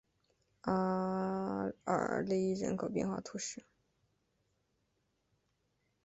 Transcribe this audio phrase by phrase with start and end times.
[0.61, 0.73] 阿
[1.85, 3.63] 尔勒人口变化图示